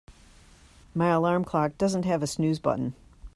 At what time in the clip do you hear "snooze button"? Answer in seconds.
2.25-2.95